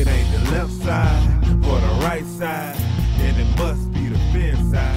[0.00, 2.74] It ain't the left side or the right side,
[3.18, 4.96] then it must be the fin side.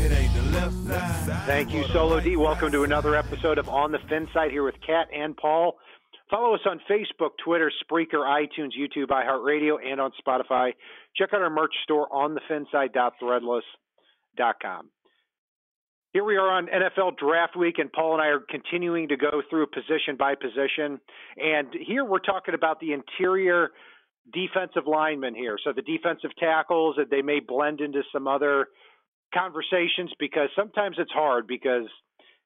[0.00, 1.44] It ain't the left side.
[1.44, 2.38] Thank you, Solo D.
[2.38, 5.76] Welcome to another episode of On the Fin Side here with Kat and Paul.
[6.30, 10.72] Follow us on Facebook, Twitter, Spreaker, iTunes, YouTube, iHeartRadio, and on Spotify.
[11.14, 14.88] Check out our merch store on thefinside.threadless.com.
[16.14, 19.42] Here we are on NFL Draft Week, and Paul and I are continuing to go
[19.50, 21.00] through position by position.
[21.36, 23.70] And here we're talking about the interior
[24.32, 25.56] defensive linemen here.
[25.64, 28.68] So the defensive tackles, that they may blend into some other
[29.34, 31.88] conversations because sometimes it's hard because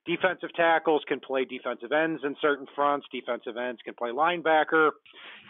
[0.07, 4.93] defensive tackles can play defensive ends in certain fronts, defensive ends can play linebacker.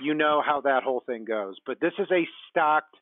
[0.02, 1.54] You know how that whole thing goes.
[1.64, 2.96] But this is a stocked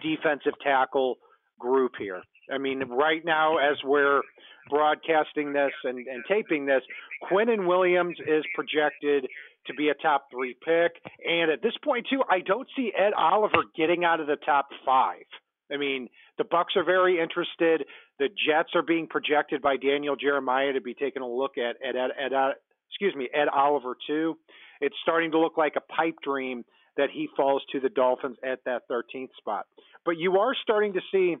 [0.00, 1.18] defensive tackle
[1.58, 2.22] group here.
[2.52, 4.22] I mean, right now, as we're
[4.68, 6.82] broadcasting this and, and taping this,
[7.30, 9.26] Quinnen Williams is projected
[9.66, 10.92] to be a top three pick.
[11.26, 14.68] And at this point, too, I don't see Ed Oliver getting out of the top
[14.84, 15.24] five.
[15.72, 16.08] I mean,
[16.38, 17.84] the Bucks are very interested.
[18.18, 21.96] The Jets are being projected by Daniel Jeremiah to be taking a look at at,
[21.96, 22.50] at, at uh,
[22.88, 24.36] excuse me Ed Oliver too.
[24.80, 26.64] It's starting to look like a pipe dream
[26.96, 29.66] that he falls to the Dolphins at that 13th spot.
[30.04, 31.36] But you are starting to see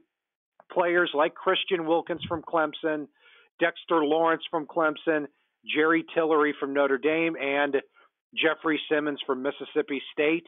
[0.72, 3.08] players like Christian Wilkins from Clemson,
[3.58, 5.26] Dexter Lawrence from Clemson,
[5.74, 7.76] Jerry Tillery from Notre Dame, and
[8.34, 10.46] Jeffrey Simmons from Mississippi State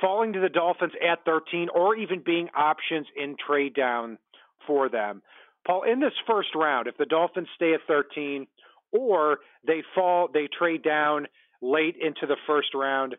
[0.00, 4.18] falling to the Dolphins at 13 or even being options in trade down
[4.66, 5.22] for them.
[5.66, 8.46] Paul, in this first round, if the Dolphins stay at 13
[8.92, 11.26] or they fall, they trade down
[11.60, 13.16] late into the first round,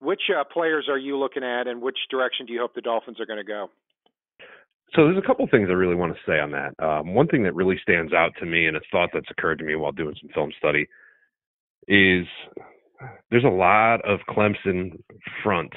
[0.00, 3.20] which uh, players are you looking at and which direction do you hope the Dolphins
[3.20, 3.70] are going to go?
[4.94, 6.74] So there's a couple things I really want to say on that.
[6.78, 9.64] Um, one thing that really stands out to me, and a thought that's occurred to
[9.64, 10.86] me while doing some film study,
[11.88, 12.26] is
[13.30, 14.98] there's a lot of Clemson
[15.42, 15.72] front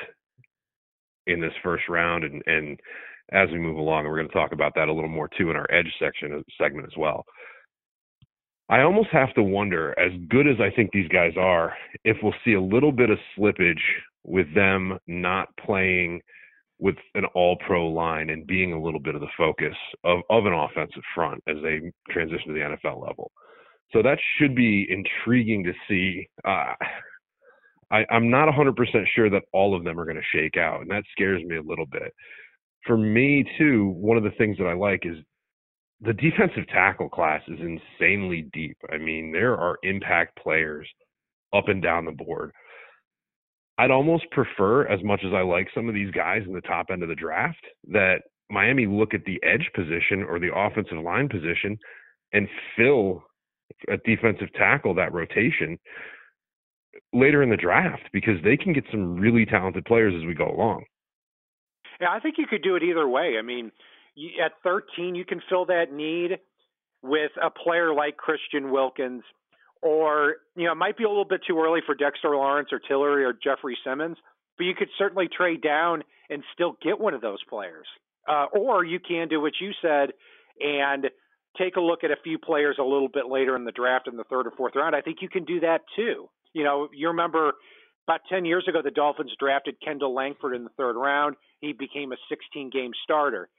[1.25, 2.79] in this first round, and and
[3.31, 5.55] as we move along, we're going to talk about that a little more too in
[5.55, 7.25] our edge section uh, segment as well.
[8.69, 11.73] I almost have to wonder, as good as I think these guys are,
[12.03, 13.81] if we'll see a little bit of slippage
[14.23, 16.21] with them not playing
[16.79, 20.45] with an all pro line and being a little bit of the focus of, of
[20.45, 23.31] an offensive front as they transition to the NFL level.
[23.93, 26.27] So that should be intriguing to see.
[26.45, 26.73] Uh,
[27.89, 28.75] I, I'm not 100%
[29.15, 31.61] sure that all of them are going to shake out, and that scares me a
[31.61, 32.13] little bit.
[32.85, 35.17] For me, too, one of the things that I like is
[36.01, 38.77] the defensive tackle class is insanely deep.
[38.91, 40.87] I mean, there are impact players
[41.53, 42.51] up and down the board.
[43.77, 46.87] I'd almost prefer, as much as I like some of these guys in the top
[46.91, 51.29] end of the draft, that Miami look at the edge position or the offensive line
[51.29, 51.77] position
[52.33, 53.23] and fill
[53.89, 55.77] a defensive tackle that rotation
[57.13, 60.49] later in the draft because they can get some really talented players as we go
[60.49, 60.83] along.
[61.99, 63.35] Yeah, I think you could do it either way.
[63.37, 63.71] I mean,
[64.43, 66.39] at 13, you can fill that need
[67.03, 69.23] with a player like Christian Wilkins,
[69.81, 72.79] or you know, it might be a little bit too early for Dexter Lawrence or
[72.79, 74.17] Tillery or Jeffrey Simmons,
[74.57, 77.87] but you could certainly trade down and still get one of those players.
[78.27, 80.09] Uh, or you can do what you said
[80.59, 81.07] and
[81.57, 84.17] take a look at a few players a little bit later in the draft in
[84.17, 84.95] the third or fourth round.
[84.95, 86.29] I think you can do that too.
[86.53, 87.53] You know, you remember
[88.07, 91.35] about 10 years ago, the Dolphins drafted Kendall Langford in the third round.
[91.59, 93.49] He became a 16 game starter.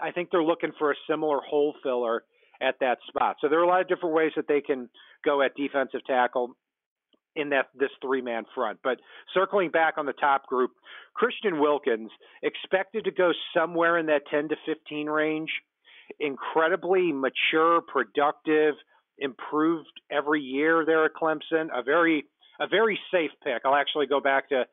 [0.00, 2.24] I think they're looking for a similar hole filler
[2.62, 3.36] at that spot.
[3.40, 4.88] So there are a lot of different ways that they can
[5.24, 6.56] go at defensive tackle
[7.34, 8.78] in that this three man front.
[8.82, 8.98] But
[9.32, 10.72] circling back on the top group,
[11.14, 12.10] Christian Wilkins
[12.42, 15.50] expected to go somewhere in that 10 to 15 range.
[16.20, 18.74] Incredibly mature, productive,
[19.18, 21.68] improved every year there at Clemson.
[21.74, 22.24] A very
[22.60, 23.62] a very safe pick.
[23.64, 24.64] I'll actually go back to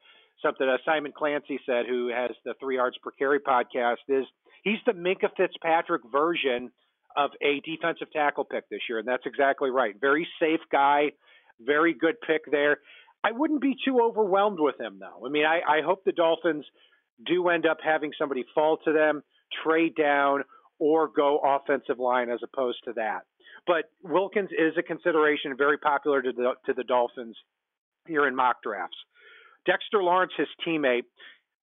[0.44, 3.98] something that Simon Clancy said, who has the Three Yards Per Carry podcast.
[4.08, 4.26] Is
[4.64, 6.72] he's the Minkah Fitzpatrick version
[7.20, 9.96] of a defensive tackle pick this year, and that's exactly right.
[10.00, 11.12] Very safe guy,
[11.60, 12.78] very good pick there.
[13.24, 15.26] I wouldn't be too overwhelmed with him though.
[15.26, 16.66] I mean, I, I hope the Dolphins
[17.26, 19.22] do end up having somebody fall to them,
[19.64, 20.44] trade down,
[20.80, 23.24] or go offensive line as opposed to that.
[23.68, 27.36] But Wilkins is a consideration, very popular to the to the Dolphins
[28.08, 28.96] here in mock drafts.
[29.66, 31.04] Dexter Lawrence, his teammate,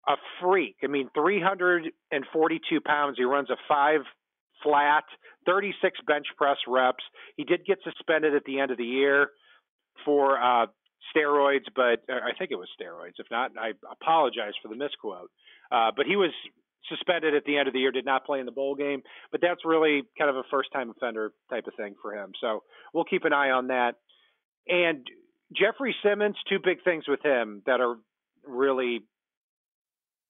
[0.05, 0.75] a freak.
[0.83, 3.15] I mean, 342 pounds.
[3.17, 4.01] He runs a five
[4.65, 5.05] flat,
[5.45, 7.03] 36 bench press reps.
[7.37, 9.29] He did get suspended at the end of the year
[10.03, 10.65] for uh,
[11.15, 13.19] steroids, but I think it was steroids.
[13.19, 15.29] If not, I apologize for the misquote.
[15.71, 16.31] Uh, but he was
[16.89, 19.01] suspended at the end of the year, did not play in the bowl game.
[19.31, 22.31] But that's really kind of a first time offender type of thing for him.
[22.41, 22.63] So
[22.93, 23.95] we'll keep an eye on that.
[24.67, 25.07] And
[25.55, 27.95] Jeffrey Simmons, two big things with him that are
[28.45, 29.01] really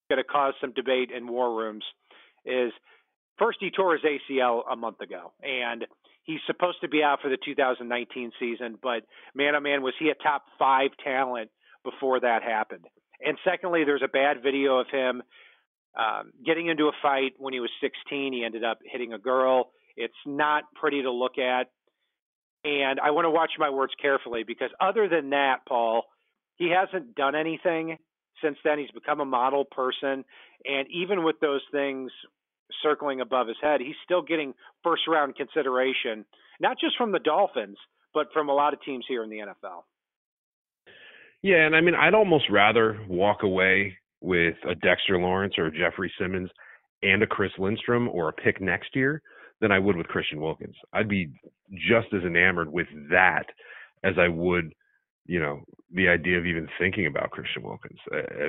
[0.10, 1.84] going to cause some debate in war rooms
[2.46, 2.72] is
[3.38, 5.86] first he tore his ACL a month ago, and
[6.24, 8.78] he's supposed to be out for the 2019 season.
[8.82, 9.04] But
[9.34, 11.50] man, oh man, was he a top five talent
[11.84, 12.86] before that happened?
[13.26, 15.24] And secondly, there's a bad video of him
[15.98, 18.34] um, getting into a fight when he was 16.
[18.34, 19.72] He ended up hitting a girl.
[19.96, 21.68] It's not pretty to look at.
[22.66, 26.04] And I want to watch my words carefully because other than that, Paul,
[26.56, 27.98] he hasn't done anything
[28.44, 28.80] since then.
[28.80, 30.26] He's become a model person.
[30.66, 32.12] And even with those things
[32.82, 34.54] circling above his head, he's still getting
[34.84, 36.26] first round consideration,
[36.60, 37.78] not just from the Dolphins,
[38.14, 39.84] but from a lot of teams here in the NFL.
[41.42, 45.72] Yeah, and I mean, I'd almost rather walk away with a Dexter Lawrence or a
[45.72, 46.50] Jeffrey Simmons
[47.04, 49.22] and a Chris Lindstrom or a pick next year
[49.62, 50.76] than I would with Christian Wilkins.
[50.94, 51.30] I'd be
[51.74, 53.46] just as enamored with that
[54.04, 54.74] as I would,
[55.28, 55.62] you know,
[55.94, 58.00] the idea of even thinking about Christian Wilkins.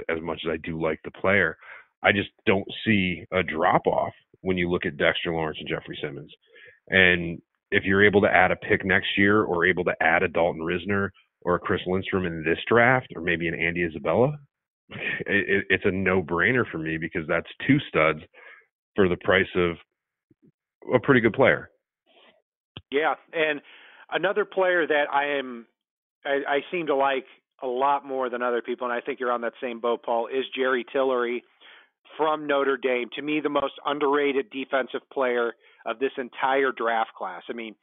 [0.08, 1.58] As much as I do like the player,
[2.06, 4.12] I just don't see a drop off
[4.42, 6.32] when you look at Dexter Lawrence and Jeffrey Simmons.
[6.88, 7.42] And
[7.72, 10.62] if you're able to add a pick next year or able to add a Dalton
[10.62, 11.08] Risner
[11.42, 14.38] or a Chris Lindstrom in this draft or maybe an Andy Isabella,
[14.88, 18.20] it, it's a no brainer for me because that's two studs
[18.94, 19.76] for the price of
[20.94, 21.70] a pretty good player.
[22.92, 23.60] Yeah, and
[24.12, 25.66] another player that I am
[26.24, 27.24] I, I seem to like
[27.62, 30.28] a lot more than other people, and I think you're on that same boat, Paul,
[30.28, 31.42] is Jerry Tillery
[32.16, 33.08] from Notre Dame.
[33.16, 35.54] To me, the most underrated defensive player
[35.84, 37.42] of this entire draft class.
[37.48, 37.74] I mean,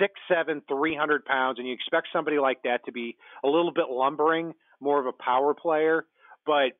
[0.00, 3.72] six seven, three hundred pounds, and you expect somebody like that to be a little
[3.72, 6.06] bit lumbering, more of a power player.
[6.46, 6.72] But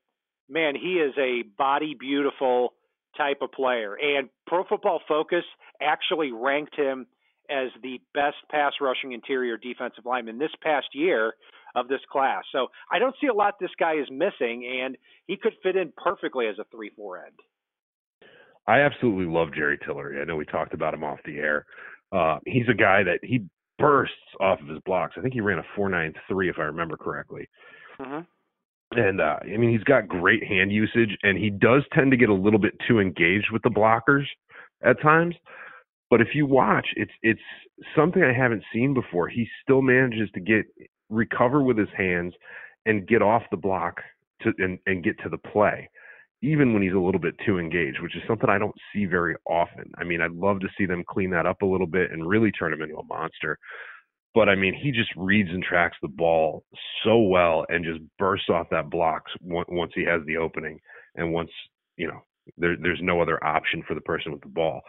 [0.49, 2.75] man, he is a body beautiful
[3.17, 3.97] type of player.
[4.01, 5.45] And Pro Football Focus
[5.83, 7.07] actually ranked him
[7.51, 11.35] as the best pass rushing interior defensive lineman this past year
[11.75, 12.45] of this class.
[12.53, 14.97] So I don't see a lot this guy is missing, and
[15.27, 17.35] he could fit in perfectly as a 3 4 end.
[18.67, 20.21] I absolutely love Jerry Tillery.
[20.21, 21.67] I know we talked about him off the air.
[22.13, 23.47] Uh, he's a guy that he
[23.79, 25.15] bursts off of his blocks.
[25.17, 27.49] I think he ran a 4.93 if I remember correctly.
[28.01, 28.21] Mm-hmm
[28.93, 32.29] and uh, I mean he's got great hand usage, and he does tend to get
[32.29, 34.25] a little bit too engaged with the blockers
[34.83, 35.35] at times.
[36.09, 37.41] But if you watch, it's it's
[37.97, 39.29] something I haven't seen before.
[39.29, 40.67] He still manages to get
[41.11, 42.33] recover with his hands
[42.87, 44.01] and get off the block
[44.43, 45.89] to and, and get to the play,
[46.43, 49.37] even when he's a little bit too engaged, which is something I don't see very
[49.47, 49.91] often.
[49.99, 52.53] I mean, I'd love to see them clean that up a little bit and really
[52.53, 53.59] turn him into a monster.
[54.35, 56.65] But I mean, he just reads and tracks the ball
[57.05, 60.79] so well and just bursts off that blocks once he has the opening
[61.17, 61.51] and once
[61.97, 62.21] you know
[62.57, 64.81] there, there's no other option for the person with the ball.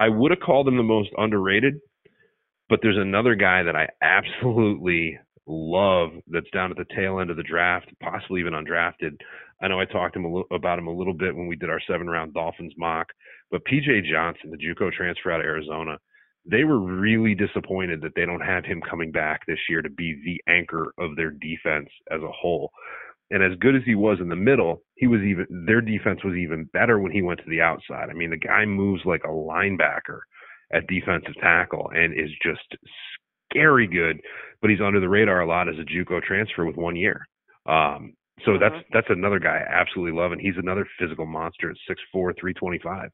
[0.00, 1.74] I would have called him the most underrated,
[2.68, 5.18] but there's another guy that I absolutely
[5.48, 9.16] love that's down at the tail end of the draft, possibly even undrafted.
[9.60, 11.80] I know I talked him a about him a little bit when we did our
[11.88, 13.08] seven round Dolphins mock,
[13.50, 15.98] but PJ Johnson, the JUCO transfer out of Arizona,
[16.50, 20.20] they were really disappointed that they don't have him coming back this year to be
[20.24, 22.70] the anchor of their defense as a whole.
[23.30, 26.34] And as good as he was in the middle, he was even their defense was
[26.34, 28.08] even better when he went to the outside.
[28.10, 30.20] I mean, the guy moves like a linebacker
[30.72, 32.76] at defensive tackle and is just
[33.50, 34.20] scary good,
[34.60, 37.26] but he's under the radar a lot as a JUCO transfer with one year.
[37.66, 38.14] Um,
[38.44, 38.92] so that's mm-hmm.
[38.92, 42.54] that's another guy I absolutely love, and he's another physical monster at six four, three
[42.54, 43.10] twenty five.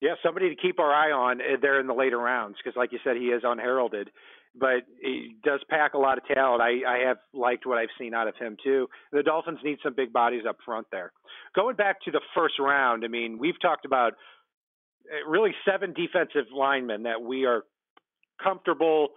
[0.00, 2.92] Yeah, somebody to keep our eye on eh, there in the later rounds because, like
[2.92, 4.10] you said, he is unheralded,
[4.54, 6.62] but he does pack a lot of talent.
[6.62, 8.88] I, I have liked what I've seen out of him too.
[9.12, 11.12] The Dolphins need some big bodies up front there.
[11.54, 14.12] Going back to the first round, I mean, we've talked about
[15.10, 17.64] eh, really seven defensive linemen that we are
[18.42, 19.08] comfortable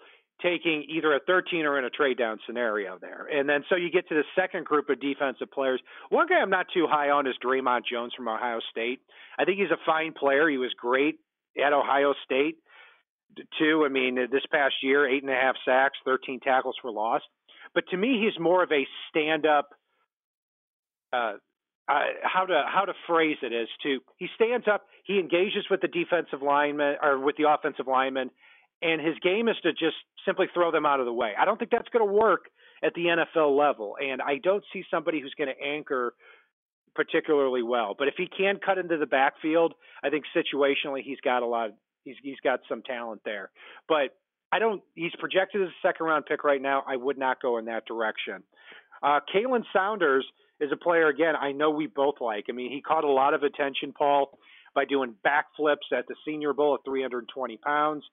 [0.41, 3.27] taking either a 13 or in a trade down scenario there.
[3.31, 5.79] And then so you get to the second group of defensive players.
[6.09, 8.99] One guy I'm not too high on is Dre'Mont Jones from Ohio State.
[9.37, 10.49] I think he's a fine player.
[10.49, 11.19] He was great
[11.63, 12.55] at Ohio State
[13.59, 13.83] too.
[13.85, 17.21] I mean, this past year, eight and a half sacks, 13 tackles for loss.
[17.73, 19.69] But to me, he's more of a stand up.
[21.13, 21.33] Uh,
[21.87, 25.81] uh, how to how to phrase it is to he stands up, he engages with
[25.81, 28.29] the defensive lineman or with the offensive lineman,
[28.81, 29.95] and his game is to just
[30.25, 31.33] simply throw them out of the way.
[31.39, 32.45] I don't think that's going to work
[32.83, 33.05] at the
[33.37, 36.13] NFL level, and I don't see somebody who's going to anchor
[36.95, 37.95] particularly well.
[37.97, 39.73] But if he can cut into the backfield,
[40.03, 41.69] I think situationally he's got a lot.
[41.69, 43.51] Of, he's he's got some talent there,
[43.87, 44.17] but
[44.51, 44.81] I don't.
[44.95, 46.83] He's projected as a second round pick right now.
[46.87, 48.43] I would not go in that direction.
[49.01, 50.25] Uh, Khalen Saunders
[50.59, 51.35] is a player again.
[51.35, 52.45] I know we both like.
[52.49, 54.37] I mean, he caught a lot of attention, Paul,
[54.75, 58.03] by doing backflips at the Senior Bowl at 320 pounds.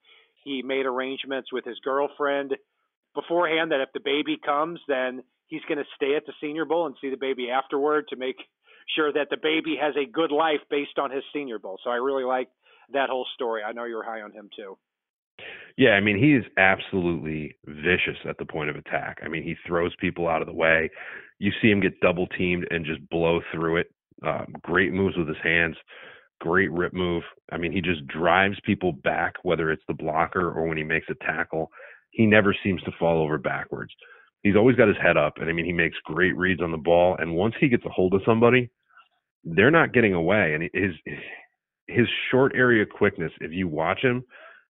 [0.43, 2.55] He made arrangements with his girlfriend
[3.15, 6.85] beforehand that if the baby comes, then he's going to stay at the Senior Bowl
[6.85, 8.37] and see the baby afterward to make
[8.95, 11.77] sure that the baby has a good life based on his Senior Bowl.
[11.83, 12.49] So I really like
[12.93, 13.61] that whole story.
[13.63, 14.77] I know you're high on him too.
[15.77, 19.19] Yeah, I mean, he is absolutely vicious at the point of attack.
[19.23, 20.89] I mean, he throws people out of the way.
[21.37, 23.87] You see him get double teamed and just blow through it.
[24.25, 25.77] Uh, great moves with his hands,
[26.39, 27.23] great rip move.
[27.51, 31.07] I mean, he just drives people back, whether it's the blocker or when he makes
[31.09, 31.71] a tackle.
[32.11, 33.91] He never seems to fall over backwards.
[34.41, 36.77] He's always got his head up, and I mean, he makes great reads on the
[36.77, 37.17] ball.
[37.19, 38.69] And once he gets a hold of somebody,
[39.43, 40.53] they're not getting away.
[40.53, 40.93] And his
[41.87, 44.23] his short area quickness, if you watch him,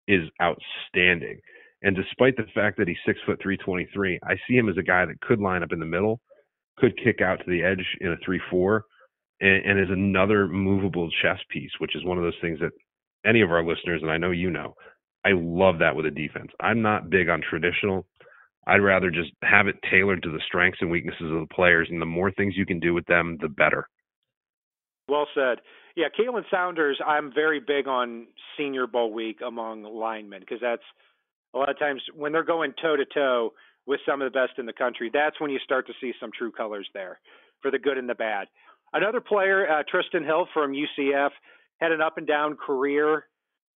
[0.07, 1.39] is outstanding.
[1.83, 4.77] And despite the fact that he's six foot three twenty three, I see him as
[4.77, 6.21] a guy that could line up in the middle,
[6.77, 8.85] could kick out to the edge in a three four,
[9.41, 12.71] and, and is another movable chess piece, which is one of those things that
[13.25, 14.75] any of our listeners, and I know you know,
[15.25, 16.51] I love that with a defense.
[16.59, 18.05] I'm not big on traditional.
[18.67, 22.01] I'd rather just have it tailored to the strengths and weaknesses of the players, and
[22.01, 23.87] the more things you can do with them, the better.
[25.09, 25.59] Well said.
[25.95, 30.83] Yeah, Khalen Saunders, I'm very big on Senior Bowl week among linemen because that's
[31.53, 33.51] a lot of times when they're going toe to toe
[33.85, 36.29] with some of the best in the country, that's when you start to see some
[36.37, 37.19] true colors there
[37.61, 38.47] for the good and the bad.
[38.93, 41.29] Another player, uh, Trysten Hill from UCF,
[41.79, 43.25] had an up and down career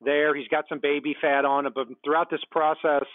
[0.01, 0.36] there.
[0.36, 3.05] He's got some baby fat on him, but throughout this process,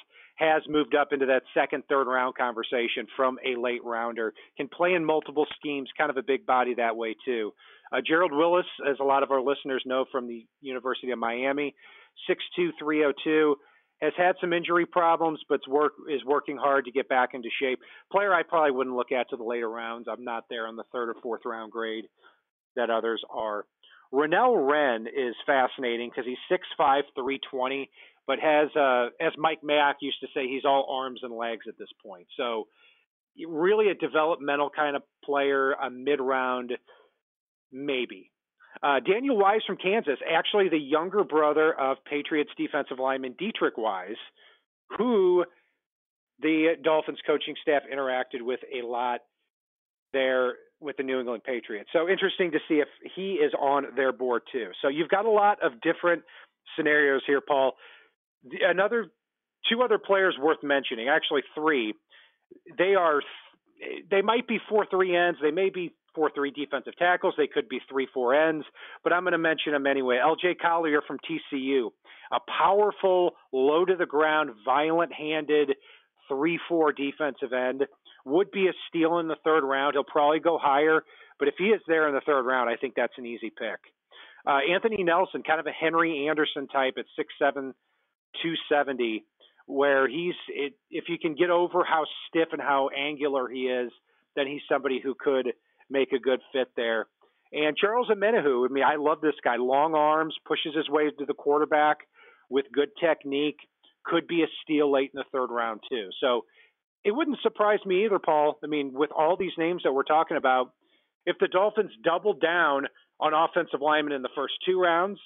[0.41, 4.33] has moved up into that second, third round conversation from a late rounder.
[4.57, 7.53] Can play in multiple schemes, kind of a big body that way too.
[7.93, 11.75] Uh, Gerald Willis, as a lot of our listeners know from the University of Miami,
[12.29, 13.57] 6'2", 302,
[14.01, 17.81] has had some injury problems, but work is working hard to get back into shape.
[18.11, 20.09] Player I probably wouldn't look at to the later rounds.
[20.11, 22.07] I'm not there on the third or fourth round grade
[22.77, 23.65] that others are.
[24.13, 27.91] Renell Wren is fascinating because he's 6'5", 320
[28.27, 31.77] but has, uh, as Mike Mack used to say, he's all arms and legs at
[31.79, 32.29] this point.
[32.37, 32.69] So
[33.49, 36.73] really a developmental kind of player, a mid-round,
[37.73, 38.30] maybe.
[38.83, 44.17] Uh, Daniel Wise from Kansas, actually the younger brother of Patriots defensive lineman Deatrich Wise,
[44.97, 45.45] who
[46.41, 49.21] the Dolphins coaching staff interacted with a lot
[50.13, 51.91] there with the New England Patriots.
[51.93, 54.71] So interesting to see if he is on their board too.
[54.81, 56.23] So you've got a lot of different
[56.77, 57.75] scenarios here, Paul
[58.63, 59.07] another
[59.71, 61.95] two other players worth mentioning, actually three.
[62.79, 63.21] They are
[64.11, 67.69] they might be four three ends, they may be four three defensive tackles, they could
[67.69, 68.65] be three four ends,
[69.03, 70.19] but I'm going to mention them anyway.
[70.23, 70.57] L.J.
[70.57, 71.91] Collier from TCU,
[72.33, 75.73] a powerful, low to the ground, violent handed
[76.29, 77.85] three four defensive end.
[78.27, 79.95] Would be a steal in the third round.
[79.95, 81.03] He'll probably go higher,
[81.39, 83.81] but if he is there in the third round, I think that's an easy pick.
[84.47, 87.75] Uh, Anthony Nelson, kind of a Henry Anderson type at six seven
[88.43, 89.25] 270,
[89.67, 93.91] where he's it, if you can get over how stiff and how angular he is,
[94.37, 95.53] then he's somebody who could
[95.91, 97.07] make a good fit there.
[97.53, 99.57] And Charles Omenihu, I mean, I love this guy.
[99.57, 101.99] Long arms, pushes his way to the quarterback
[102.49, 103.59] with good technique.
[104.05, 106.09] Could be a steal late in the third round too.
[106.21, 106.45] So
[107.05, 108.59] it wouldn't surprise me either, Paul.
[108.63, 110.73] I mean, with all these names that we're talking about,
[111.27, 112.87] if the Dolphins double down
[113.19, 115.19] on offensive linemen in the first two rounds,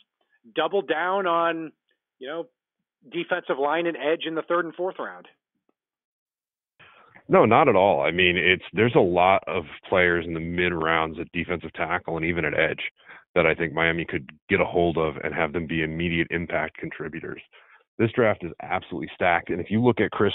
[0.54, 1.72] double down on,
[2.18, 2.46] you know,
[3.10, 5.26] defensive line and edge in the third and fourth round.
[7.28, 8.02] No, not at all.
[8.02, 12.16] I mean, it's there's a lot of players in the mid rounds at defensive tackle
[12.16, 12.82] and even at edge
[13.34, 16.76] that I think Miami could get a hold of and have them be immediate impact
[16.76, 17.40] contributors.
[17.98, 20.34] This draft is absolutely stacked, and if you look at Chris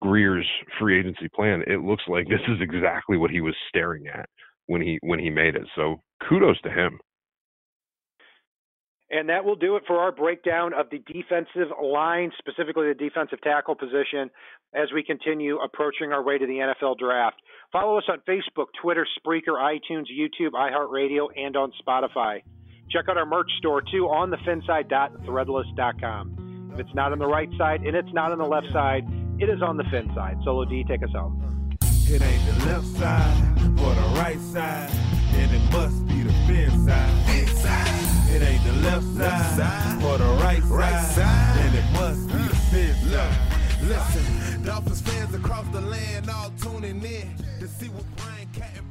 [0.00, 0.46] Grier's
[0.78, 4.28] free agency plan, it looks like this is exactly what he was staring at
[4.66, 5.66] when he when he made it.
[5.76, 6.98] So kudos to him.
[9.10, 13.40] And that will do it for our breakdown of the defensive line, specifically the defensive
[13.40, 14.30] tackle position,
[14.74, 17.40] as we continue approaching our way to the NFL draft.
[17.72, 22.42] Follow us on Facebook, Twitter, Spreaker, iTunes, YouTube, iHeartRadio, and on Spotify.
[22.90, 26.70] Check out our merch store too on thefinside.threadless.com.
[26.74, 29.04] If it's not on the right side and it's not on the left side,
[29.38, 30.38] it is on the fin side.
[30.44, 31.76] Solo D, take us home.
[31.82, 34.90] It ain't the left side or the right side,
[35.34, 37.38] and it must be the fin side.
[37.38, 37.97] Inside.
[38.38, 39.04] It ain't the left
[39.56, 43.36] side or the right side, then it must be the fifth side.
[43.82, 48.87] Listen, Dolphins fans across the land all tuning in to see what Brian Cat